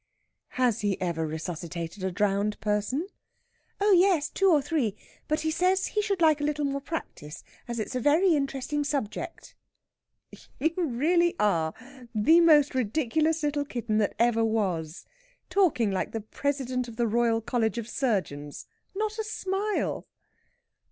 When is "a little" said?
6.41-6.65